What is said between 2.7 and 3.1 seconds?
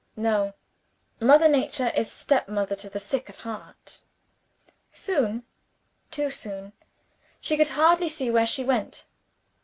to the